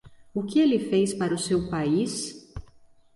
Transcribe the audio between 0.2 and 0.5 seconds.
O